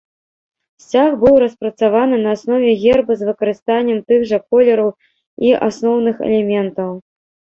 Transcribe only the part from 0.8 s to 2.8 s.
Сцяг быў распрацаваны на аснове